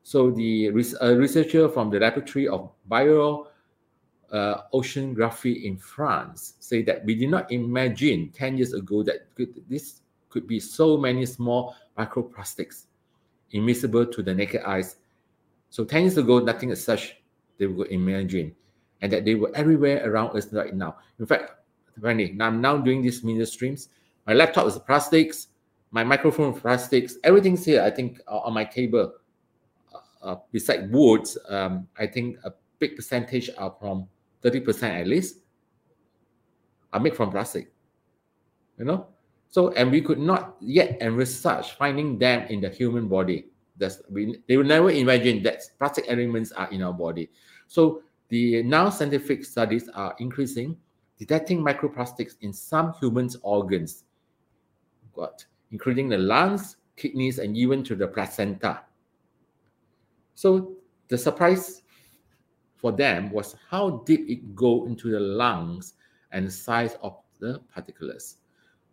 So 0.03 0.31
the 0.31 0.71
researcher 0.71 1.69
from 1.69 1.91
the 1.91 1.99
laboratory 1.99 2.47
of 2.47 2.71
bio 2.87 3.47
uh, 4.31 4.61
oceanography 4.73 5.63
in 5.63 5.77
France 5.77 6.55
say 6.59 6.81
that 6.83 7.03
we 7.05 7.15
did 7.15 7.29
not 7.29 7.51
imagine 7.51 8.29
10 8.33 8.57
years 8.57 8.73
ago 8.73 9.03
that 9.03 9.27
could, 9.35 9.61
this 9.69 10.01
could 10.29 10.47
be 10.47 10.59
so 10.59 10.97
many 10.97 11.25
small 11.25 11.75
microplastics 11.97 12.85
invisible 13.51 14.05
to 14.05 14.23
the 14.23 14.33
naked 14.33 14.61
eyes. 14.65 14.97
So 15.69 15.83
10 15.83 16.01
years 16.03 16.17
ago, 16.17 16.39
nothing 16.39 16.71
as 16.71 16.83
such 16.83 17.17
they 17.57 17.67
would 17.67 17.91
imagine, 17.91 18.55
and 19.01 19.11
that 19.11 19.25
they 19.25 19.35
were 19.35 19.51
everywhere 19.53 20.09
around 20.09 20.35
us 20.35 20.51
right 20.51 20.73
now. 20.73 20.95
In 21.19 21.25
fact, 21.25 21.51
apparently, 21.97 22.35
I'm 22.39 22.61
now 22.61 22.77
doing 22.77 23.01
these 23.01 23.23
media 23.23 23.45
streams. 23.45 23.89
My 24.25 24.33
laptop 24.33 24.67
is 24.67 24.77
plastics, 24.79 25.47
my 25.91 26.03
microphone 26.03 26.53
plastics, 26.53 27.17
everything's 27.23 27.65
here, 27.65 27.83
I 27.83 27.91
think, 27.91 28.19
on 28.27 28.53
my 28.53 28.63
table. 28.63 29.13
Uh, 29.93 30.25
uh, 30.25 30.35
beside 30.51 30.91
woods, 30.91 31.37
um, 31.49 31.87
I 31.97 32.07
think 32.07 32.37
a 32.45 32.53
big 32.79 32.95
percentage 32.95 33.49
are 33.57 33.75
from 33.79 34.07
30% 34.43 34.83
at 34.83 35.07
least 35.07 35.37
are 36.93 36.99
made 36.99 37.15
from 37.15 37.31
plastic. 37.31 37.71
You 38.77 38.85
know? 38.85 39.07
So, 39.49 39.71
and 39.73 39.91
we 39.91 40.01
could 40.01 40.19
not 40.19 40.55
yet 40.61 40.97
envisage 41.01 41.71
finding 41.71 42.17
them 42.17 42.47
in 42.47 42.61
the 42.61 42.69
human 42.69 43.07
body. 43.07 43.47
That's, 43.77 44.01
we, 44.09 44.37
they 44.47 44.57
will 44.57 44.65
never 44.65 44.89
imagine 44.89 45.43
that 45.43 45.61
plastic 45.77 46.05
elements 46.07 46.51
are 46.53 46.69
in 46.71 46.81
our 46.81 46.93
body. 46.93 47.29
So, 47.67 48.03
the 48.29 48.63
now 48.63 48.89
scientific 48.89 49.43
studies 49.43 49.89
are 49.89 50.15
increasing, 50.19 50.77
detecting 51.19 51.61
microplastics 51.61 52.35
in 52.41 52.53
some 52.53 52.93
humans' 52.93 53.35
organs, 53.41 54.05
got, 55.13 55.45
including 55.71 56.07
the 56.07 56.17
lungs, 56.17 56.77
kidneys, 56.95 57.39
and 57.39 57.57
even 57.57 57.83
to 57.83 57.95
the 57.95 58.07
placenta. 58.07 58.83
So, 60.33 60.75
the 61.09 61.17
surprise 61.17 61.80
for 62.81 62.91
them 62.91 63.31
was 63.31 63.55
how 63.69 64.03
deep 64.05 64.27
it 64.27 64.55
go 64.55 64.85
into 64.87 65.11
the 65.11 65.19
lungs 65.19 65.93
and 66.31 66.51
size 66.51 66.97
of 67.01 67.17
the 67.39 67.59
particles. 67.73 68.37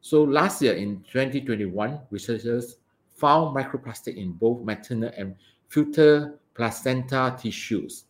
So 0.00 0.22
last 0.22 0.62
year 0.62 0.74
in 0.74 1.02
2021, 1.10 2.00
researchers 2.10 2.76
found 3.16 3.56
microplastic 3.56 4.16
in 4.16 4.32
both 4.32 4.62
maternal 4.62 5.10
and 5.16 5.34
fetal 5.68 6.38
placenta 6.54 7.36
tissues. 7.40 8.04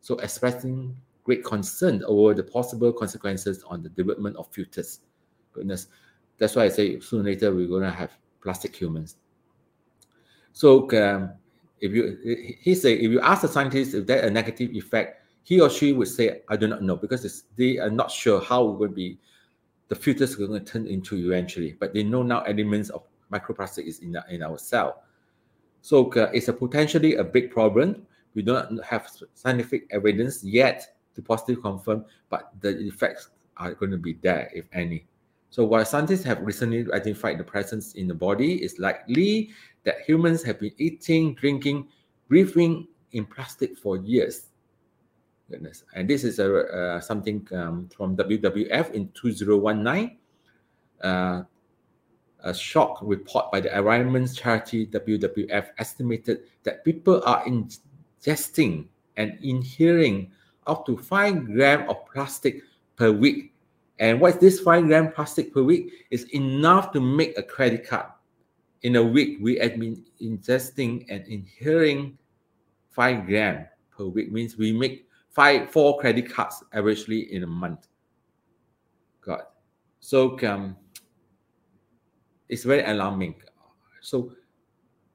So 0.00 0.16
expressing 0.16 0.96
great 1.24 1.44
concern 1.44 2.02
over 2.06 2.34
the 2.34 2.42
possible 2.42 2.92
consequences 2.92 3.64
on 3.66 3.82
the 3.82 3.88
development 3.88 4.36
of 4.36 4.48
fetus. 4.52 5.00
Goodness, 5.52 5.88
that's 6.38 6.54
why 6.54 6.64
I 6.64 6.68
say 6.68 7.00
sooner 7.00 7.22
or 7.22 7.26
later 7.26 7.54
we're 7.54 7.68
going 7.68 7.82
to 7.82 7.90
have 7.90 8.12
plastic 8.42 8.74
humans. 8.76 9.16
So 10.52 10.88
um, 10.92 11.32
if 11.80 11.92
you, 11.92 12.56
he 12.60 12.74
say, 12.74 12.94
if 12.94 13.10
you 13.10 13.20
ask 13.20 13.42
the 13.42 13.48
scientists 13.48 13.94
if 13.94 14.06
that 14.06 14.24
a 14.24 14.30
negative 14.30 14.70
effect, 14.72 15.23
he 15.44 15.60
or 15.60 15.70
she 15.70 15.92
would 15.92 16.08
say, 16.08 16.40
I 16.48 16.56
do 16.56 16.66
not 16.66 16.82
know, 16.82 16.96
because 16.96 17.44
they 17.56 17.78
are 17.78 17.90
not 17.90 18.10
sure 18.10 18.40
how 18.42 18.66
it 18.68 18.78
would 18.78 18.94
be 18.94 19.18
the 19.88 19.94
fetus 19.94 20.30
is 20.30 20.36
going 20.36 20.52
to 20.52 20.60
turn 20.60 20.86
into 20.86 21.16
eventually. 21.16 21.76
But 21.78 21.92
they 21.92 22.02
know 22.02 22.22
now 22.22 22.40
elements 22.42 22.88
of 22.90 23.02
microplastic 23.30 23.86
is 23.86 24.00
in, 24.00 24.16
in 24.30 24.42
our 24.42 24.58
cell. 24.58 25.04
So 25.82 26.10
uh, 26.12 26.30
it's 26.32 26.48
a 26.48 26.52
potentially 26.52 27.16
a 27.16 27.24
big 27.24 27.50
problem. 27.50 28.06
We 28.34 28.42
don't 28.42 28.82
have 28.82 29.08
scientific 29.34 29.86
evidence 29.90 30.42
yet 30.42 30.96
to 31.14 31.22
positively 31.22 31.62
confirm, 31.62 32.06
but 32.30 32.50
the 32.60 32.70
effects 32.86 33.28
are 33.58 33.74
going 33.74 33.92
to 33.92 33.98
be 33.98 34.14
there, 34.14 34.50
if 34.54 34.64
any. 34.72 35.06
So 35.50 35.64
while 35.64 35.84
scientists 35.84 36.24
have 36.24 36.40
recently 36.40 36.86
identified 36.92 37.38
the 37.38 37.44
presence 37.44 37.92
in 37.92 38.08
the 38.08 38.14
body, 38.14 38.54
it's 38.54 38.78
likely 38.78 39.50
that 39.84 39.96
humans 40.06 40.42
have 40.42 40.58
been 40.58 40.72
eating, 40.78 41.34
drinking, 41.34 41.88
breathing 42.28 42.88
in 43.12 43.26
plastic 43.26 43.78
for 43.78 43.98
years. 43.98 44.46
Goodness. 45.50 45.84
And 45.94 46.08
this 46.08 46.24
is 46.24 46.38
a, 46.38 46.66
uh, 46.66 47.00
something 47.00 47.46
um, 47.52 47.88
from 47.94 48.16
WWF 48.16 48.92
in 48.92 49.10
2019. 49.14 50.16
Uh, 51.02 51.42
a 52.44 52.54
shock 52.54 52.98
report 53.02 53.50
by 53.50 53.60
the 53.60 53.76
environment 53.76 54.34
charity 54.34 54.86
WWF 54.86 55.68
estimated 55.78 56.44
that 56.62 56.84
people 56.84 57.22
are 57.24 57.42
ingesting 57.44 58.86
and 59.16 59.38
inhaling 59.42 60.30
up 60.66 60.86
to 60.86 60.96
5 60.96 61.46
grams 61.46 61.88
of 61.88 62.06
plastic 62.06 62.62
per 62.96 63.10
week. 63.10 63.52
And 63.98 64.20
what's 64.20 64.38
this 64.38 64.60
5 64.60 64.86
gram 64.86 65.12
plastic 65.12 65.54
per 65.54 65.62
week? 65.62 65.92
Is 66.10 66.24
enough 66.34 66.92
to 66.92 67.00
make 67.00 67.36
a 67.38 67.42
credit 67.42 67.86
card. 67.86 68.06
In 68.82 68.96
a 68.96 69.02
week, 69.02 69.38
we 69.40 69.56
have 69.56 69.78
been 69.78 70.04
ingesting 70.20 71.06
and 71.08 71.26
inhaling 71.26 72.18
5 72.90 73.26
gram 73.26 73.66
per 73.96 74.04
week. 74.04 74.32
Means 74.32 74.58
we 74.58 74.72
make 74.72 75.08
five, 75.34 75.70
four 75.70 75.98
credit 75.98 76.32
cards 76.32 76.62
averagely 76.72 77.28
in 77.28 77.42
a 77.42 77.46
month. 77.46 77.88
God. 79.20 79.42
So 80.00 80.38
um, 80.46 80.76
it's 82.48 82.62
very 82.64 82.84
alarming. 82.84 83.34
So 84.00 84.32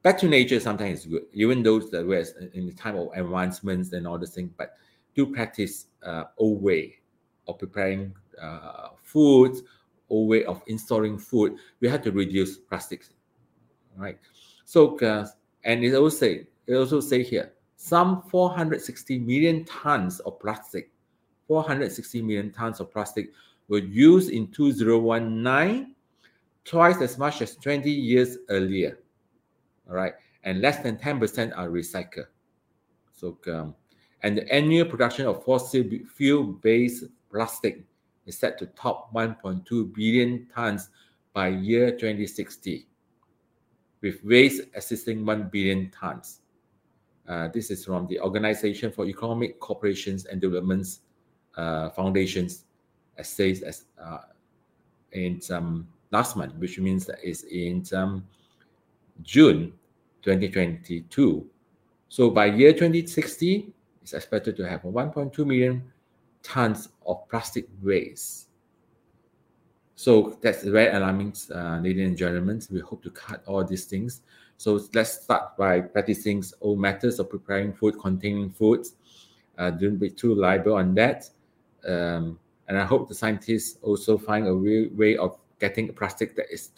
back 0.02 0.18
to 0.18 0.28
nature 0.28 0.60
sometimes 0.60 1.00
is 1.00 1.06
good, 1.06 1.22
even 1.32 1.62
though 1.62 1.80
that 1.80 2.06
we're 2.06 2.24
in 2.52 2.66
the 2.66 2.72
time 2.72 2.96
of 2.96 3.08
advancements 3.14 3.92
and 3.92 4.06
all 4.06 4.18
the 4.18 4.26
things, 4.26 4.50
but 4.56 4.76
do 5.14 5.26
practice 5.26 5.86
uh, 6.04 6.24
old 6.36 6.62
way 6.62 6.96
of 7.48 7.58
preparing 7.58 8.14
uh, 8.40 8.88
food, 9.02 9.56
old 10.10 10.28
way 10.28 10.44
of 10.44 10.62
installing 10.66 11.18
food. 11.18 11.56
We 11.80 11.88
have 11.88 12.02
to 12.02 12.12
reduce 12.12 12.58
plastics, 12.58 13.10
right? 13.96 14.18
So 14.66 14.98
uh, 14.98 15.26
and 15.64 15.82
it 15.82 15.94
also 15.94 16.16
say 16.16 16.46
it 16.66 16.74
also 16.74 17.00
say 17.00 17.22
here 17.22 17.52
some 17.82 18.20
460 18.28 19.20
million 19.20 19.64
tons 19.64 20.20
of 20.20 20.38
plastic, 20.38 20.90
460 21.48 22.20
million 22.20 22.52
tons 22.52 22.78
of 22.78 22.92
plastic 22.92 23.32
were 23.68 23.78
used 23.78 24.28
in 24.28 24.48
2019 24.48 25.94
twice 26.66 27.00
as 27.00 27.16
much 27.16 27.40
as 27.40 27.56
20 27.56 27.90
years 27.90 28.36
earlier. 28.50 28.98
All 29.88 29.96
right. 29.96 30.12
And 30.44 30.60
less 30.60 30.82
than 30.82 30.98
10% 30.98 31.56
are 31.56 31.68
recycled. 31.68 32.26
So, 33.12 33.38
um, 33.46 33.74
and 34.22 34.36
the 34.36 34.52
annual 34.52 34.84
production 34.84 35.24
of 35.26 35.42
fossil 35.42 35.82
fuel 36.14 36.44
based 36.44 37.04
plastic 37.32 37.82
is 38.26 38.36
set 38.36 38.58
to 38.58 38.66
top 38.66 39.10
1.2 39.14 39.94
billion 39.94 40.46
tons 40.54 40.90
by 41.32 41.48
year 41.48 41.92
2060, 41.92 42.86
with 44.02 44.22
waste 44.22 44.64
existing 44.74 45.24
1 45.24 45.48
billion 45.48 45.90
tons. 45.90 46.40
Uh, 47.30 47.46
this 47.46 47.70
is 47.70 47.84
from 47.84 48.08
the 48.08 48.18
Organization 48.18 48.90
for 48.90 49.06
Economic 49.06 49.60
Cooperations 49.60 50.26
and 50.26 50.40
Developments 50.40 51.02
uh, 51.56 51.88
Foundations, 51.90 52.64
as 53.16 53.28
says 53.28 53.62
as 53.62 53.84
uh, 54.02 54.18
in 55.12 55.40
some 55.40 55.86
last 56.10 56.36
month, 56.36 56.56
which 56.56 56.80
means 56.80 57.06
that 57.06 57.18
it's 57.22 57.44
in 57.44 57.84
um, 57.94 58.26
June 59.22 59.72
2022. 60.22 61.48
So 62.08 62.30
by 62.30 62.46
year 62.46 62.72
2060, 62.72 63.72
it's 64.02 64.12
expected 64.12 64.56
to 64.56 64.68
have 64.68 64.82
1.2 64.82 65.46
million 65.46 65.84
tons 66.42 66.88
of 67.06 67.28
plastic 67.28 67.68
waste. 67.80 68.48
So 69.94 70.36
that's 70.40 70.64
very 70.64 70.88
alarming, 70.96 71.36
uh, 71.54 71.78
ladies 71.80 72.08
and 72.08 72.16
gentlemen. 72.16 72.60
We 72.72 72.80
hope 72.80 73.04
to 73.04 73.10
cut 73.10 73.44
all 73.46 73.62
these 73.62 73.84
things. 73.84 74.22
So 74.60 74.78
let's 74.92 75.22
start 75.22 75.56
by 75.56 75.80
practicing 75.80 76.44
old 76.60 76.80
methods 76.80 77.18
of 77.18 77.30
preparing 77.30 77.72
food 77.72 77.98
containing 77.98 78.50
foods. 78.50 78.92
Uh, 79.56 79.70
don't 79.70 79.96
be 79.96 80.10
too 80.10 80.34
liable 80.34 80.74
on 80.74 80.94
that. 80.96 81.30
Um, 81.88 82.38
and 82.68 82.76
I 82.76 82.84
hope 82.84 83.08
the 83.08 83.14
scientists 83.14 83.78
also 83.80 84.18
find 84.18 84.46
a 84.46 84.52
real 84.52 84.90
way 84.92 85.16
of 85.16 85.38
getting 85.60 85.88
a 85.88 85.94
plastic 85.94 86.36
that 86.36 86.52
is 86.52 86.72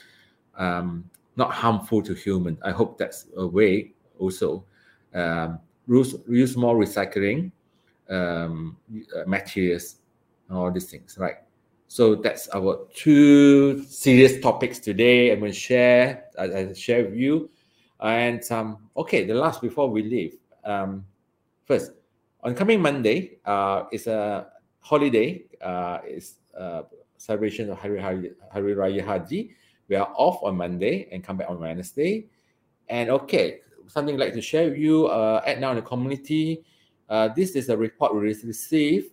um, 0.56 1.10
not 1.34 1.50
harmful 1.50 2.02
to 2.02 2.14
human. 2.14 2.56
I 2.62 2.70
hope 2.70 2.98
that's 2.98 3.26
a 3.36 3.44
way 3.44 3.90
also. 4.16 4.64
Um, 5.12 5.58
use, 5.88 6.14
use 6.28 6.56
more 6.56 6.76
recycling 6.76 7.50
um, 8.08 8.76
uh, 8.94 9.24
materials 9.26 9.96
and 10.48 10.56
all 10.56 10.70
these 10.70 10.88
things, 10.88 11.18
right? 11.18 11.38
So 11.88 12.14
that's 12.14 12.48
our 12.54 12.86
two 12.94 13.82
serious 13.82 14.40
topics 14.40 14.78
today. 14.78 15.32
I'm 15.32 15.40
going 15.40 15.50
to 15.50 15.58
share, 15.58 16.26
I, 16.38 16.44
I 16.44 16.72
share 16.74 17.06
with 17.06 17.16
you. 17.16 17.50
And 18.02 18.42
um, 18.50 18.90
okay, 18.96 19.24
the 19.24 19.34
last 19.34 19.62
before 19.62 19.88
we 19.88 20.02
leave. 20.02 20.36
Um, 20.64 21.06
first, 21.64 21.92
on 22.42 22.54
coming 22.54 22.82
Monday, 22.82 23.38
uh, 23.44 23.84
it's 23.92 24.06
a 24.08 24.48
holiday. 24.80 25.44
Uh, 25.60 25.98
it's 26.04 26.34
uh, 26.58 26.82
celebration 27.16 27.70
of 27.70 27.78
Hari, 27.78 28.00
Hari, 28.00 28.32
Hari 28.52 28.74
Raya 28.74 29.04
Haji. 29.04 29.54
We 29.88 29.96
are 29.96 30.12
off 30.16 30.42
on 30.42 30.56
Monday 30.56 31.08
and 31.12 31.22
come 31.22 31.36
back 31.36 31.48
on 31.48 31.60
Wednesday. 31.60 32.26
And 32.88 33.10
okay, 33.10 33.60
something 33.86 34.16
I'd 34.16 34.20
like 34.20 34.34
to 34.34 34.42
share 34.42 34.68
with 34.70 34.78
you 34.78 35.06
uh, 35.06 35.40
Act 35.46 35.60
Now 35.60 35.70
in 35.70 35.76
the 35.76 35.82
community. 35.82 36.64
Uh, 37.08 37.28
this 37.28 37.52
is 37.52 37.68
a 37.68 37.76
report 37.76 38.14
we 38.14 38.20
received 38.20 39.12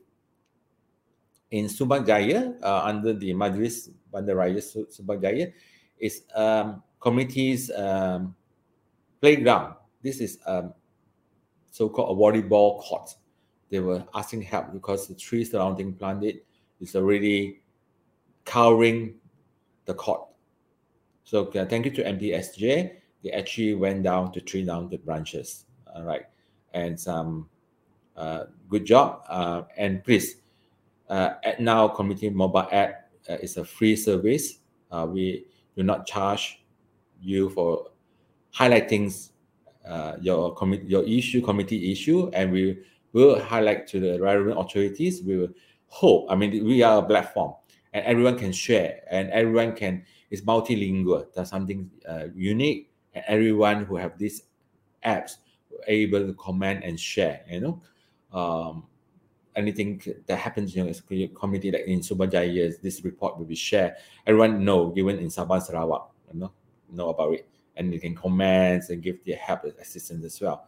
in 1.52 1.66
Subang 1.66 2.08
Jaya 2.08 2.54
uh, 2.64 2.82
under 2.86 3.14
the 3.14 3.34
Majlis 3.34 3.90
Bandaraya 4.12 4.58
Subang 4.90 5.22
Jaya. 5.22 5.48
It's 6.00 6.22
um, 6.34 6.82
community's 7.00 7.70
um, 7.72 8.36
playground. 9.22 9.76
This 10.02 10.22
is 10.22 10.40
um, 10.46 10.74
so-called 11.72 12.18
a 12.18 12.20
volleyball 12.20 12.82
court. 12.82 13.14
They 13.70 13.80
were 13.80 14.04
asking 14.16 14.44
help 14.44 14.74
because 14.74 15.08
the 15.08 15.16
tree 15.16 15.44
surrounding 15.44 15.94
planted 15.94 16.42
is 16.80 16.96
already 16.96 17.62
covering 18.46 19.16
the 19.86 19.94
court. 19.94 20.22
So 21.24 21.46
uh, 21.48 21.66
thank 21.66 21.86
you 21.86 21.92
to 21.92 22.04
MDSJ. 22.04 22.92
They 23.24 23.32
actually 23.32 23.76
went 23.76 24.04
down 24.04 24.32
to 24.32 24.42
trim 24.42 24.66
down 24.66 24.90
the 24.90 24.98
branches. 24.98 25.66
All 25.94 26.04
right, 26.04 26.26
and 26.74 27.00
some 27.00 27.50
uh, 28.16 28.46
good 28.70 28.86
job. 28.86 29.24
Uh, 29.28 29.64
and 29.78 30.04
please, 30.04 30.38
uh, 31.10 31.34
Act 31.44 31.60
Now 31.60 31.88
community 31.88 32.30
mobile 32.30 32.68
app 32.72 33.12
uh, 33.30 33.34
is 33.34 33.58
a 33.58 33.66
free 33.66 33.96
service. 33.96 34.60
Uh, 34.92 35.06
we 35.10 35.46
do 35.76 35.84
not 35.84 36.08
charge 36.08 36.64
you 37.22 37.50
for 37.50 37.92
highlighting 38.56 39.14
uh, 39.88 40.16
your 40.22 40.56
your 40.86 41.04
issue, 41.04 41.42
committee 41.42 41.92
issue, 41.92 42.30
and 42.34 42.52
we 42.52 42.80
will 43.14 43.40
highlight 43.40 43.88
to 43.88 44.00
the 44.00 44.20
relevant 44.22 44.60
authorities. 44.60 45.22
We 45.24 45.38
will 45.38 45.54
hope. 45.88 46.28
I 46.30 46.36
mean, 46.36 46.64
we 46.66 46.84
are 46.84 47.04
a 47.04 47.06
platform 47.06 47.54
and 47.94 48.06
everyone 48.06 48.38
can 48.38 48.52
share 48.52 49.02
and 49.10 49.30
everyone 49.32 49.76
can 49.76 50.04
is 50.30 50.42
multilingual 50.42 51.26
that's 51.34 51.50
something 51.50 51.90
uh, 52.08 52.26
unique 52.36 52.92
and 53.14 53.24
everyone 53.28 53.86
who 53.86 53.96
have 53.96 54.18
these 54.18 54.44
apps 55.06 55.38
able 55.88 56.26
to 56.26 56.34
comment 56.34 56.84
and 56.84 57.00
share 57.00 57.42
you 57.50 57.60
know 57.62 57.82
um, 58.32 58.84
anything 59.56 60.02
that 60.28 60.38
happens 60.38 60.76
in 60.76 60.94
your 61.10 61.28
community 61.30 61.72
like 61.72 61.86
in 61.88 62.00
Subang 62.00 62.32
Jaya, 62.32 62.72
this 62.82 63.04
report 63.04 63.38
will 63.38 63.46
be 63.46 63.56
shared 63.56 63.96
everyone 64.28 64.64
know 64.64 64.94
even 64.96 65.18
in 65.18 65.28
Sabah 65.28 65.62
Sarawak 65.62 66.10
you 66.32 66.40
know 66.40 66.52
know 66.92 67.10
about 67.10 67.34
it 67.34 67.48
and 67.80 67.92
you 67.92 68.00
can 68.00 68.14
comment 68.14 68.84
and 68.90 69.02
give 69.02 69.24
their 69.26 69.38
help 69.38 69.64
and 69.64 69.74
assistance 69.80 70.24
as 70.24 70.40
well 70.40 70.68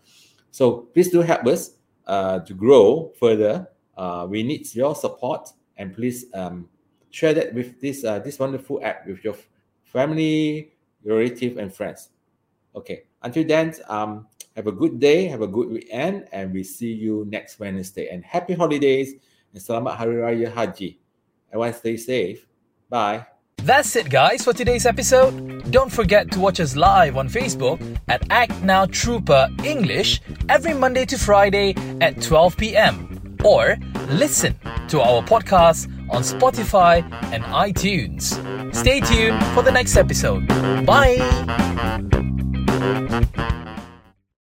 so 0.49 0.89
please 0.93 1.11
do 1.11 1.21
help 1.21 1.45
us 1.45 1.75
uh, 2.07 2.39
to 2.39 2.55
grow 2.55 3.11
further 3.19 3.67
uh, 3.97 4.25
we 4.27 4.41
need 4.41 4.65
your 4.73 4.95
support 4.95 5.49
and 5.77 5.93
please 5.93 6.25
um, 6.33 6.67
share 7.11 7.33
that 7.33 7.53
with 7.53 7.79
this 7.79 8.03
uh, 8.03 8.19
this 8.19 8.39
wonderful 8.39 8.79
app 8.83 9.05
with 9.05 9.23
your 9.23 9.35
family, 9.83 10.71
your 11.03 11.17
relative, 11.17 11.57
and 11.57 11.73
friends. 11.73 12.09
Okay. 12.75 13.03
Until 13.21 13.43
then, 13.43 13.75
um, 13.87 14.27
have 14.55 14.67
a 14.67 14.71
good 14.71 14.99
day, 14.99 15.27
have 15.27 15.41
a 15.41 15.47
good 15.47 15.69
weekend, 15.69 16.27
and 16.31 16.51
we 16.51 16.63
see 16.63 16.91
you 16.91 17.27
next 17.29 17.59
Wednesday. 17.59 18.07
And 18.09 18.23
happy 18.23 18.53
holidays 18.53 19.13
and 19.53 19.61
Selamat 19.61 19.95
Hari 19.95 20.15
Raya 20.15 20.51
Haji. 20.51 20.99
Everyone 21.51 21.73
stay 21.73 21.97
safe. 21.97 22.47
Bye. 22.89 23.30
That's 23.63 23.95
it, 23.95 24.09
guys, 24.09 24.43
for 24.43 24.53
today's 24.53 24.85
episode. 24.87 25.71
Don't 25.71 25.91
forget 25.91 26.31
to 26.31 26.39
watch 26.39 26.59
us 26.59 26.75
live 26.75 27.15
on 27.15 27.29
Facebook 27.29 27.79
at 28.07 28.23
Act 28.31 28.63
Now 28.63 28.87
Trooper 28.87 29.47
English 29.63 30.19
every 30.49 30.73
Monday 30.73 31.05
to 31.05 31.17
Friday 31.17 31.75
at 32.01 32.21
12 32.21 32.57
p.m. 32.57 33.37
Or 33.43 33.77
listen 34.09 34.55
to 34.89 35.01
our 35.01 35.21
podcast 35.21 35.87
on 36.09 36.23
Spotify 36.23 37.03
and 37.31 37.43
iTunes. 37.43 38.33
Stay 38.73 38.99
tuned 38.99 39.43
for 39.53 39.61
the 39.61 39.71
next 39.71 39.95
episode. 39.95 40.47
Bye! 40.85 41.19